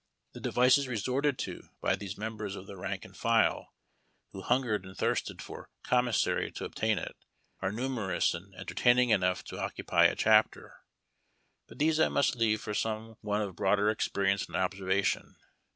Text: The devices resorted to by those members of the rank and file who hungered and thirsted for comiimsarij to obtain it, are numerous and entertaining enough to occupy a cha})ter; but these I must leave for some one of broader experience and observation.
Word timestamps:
The 0.33 0.39
devices 0.39 0.87
resorted 0.87 1.37
to 1.45 1.69
by 1.79 1.95
those 1.95 2.17
members 2.17 2.55
of 2.55 2.65
the 2.65 2.75
rank 2.75 3.05
and 3.05 3.15
file 3.15 3.75
who 4.31 4.41
hungered 4.41 4.83
and 4.83 4.97
thirsted 4.97 5.43
for 5.43 5.69
comiimsarij 5.85 6.55
to 6.55 6.65
obtain 6.65 6.97
it, 6.97 7.15
are 7.61 7.71
numerous 7.71 8.33
and 8.33 8.55
entertaining 8.55 9.11
enough 9.11 9.43
to 9.43 9.59
occupy 9.61 10.05
a 10.05 10.15
cha})ter; 10.15 10.71
but 11.67 11.77
these 11.77 11.99
I 11.99 12.09
must 12.09 12.35
leave 12.35 12.61
for 12.61 12.73
some 12.73 13.17
one 13.21 13.41
of 13.43 13.55
broader 13.55 13.91
experience 13.91 14.47
and 14.47 14.55
observation. 14.55 15.35